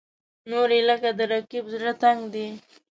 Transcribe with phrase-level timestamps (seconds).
[0.49, 2.47] نورې یې لکه د رقیب زړه تنګ دي.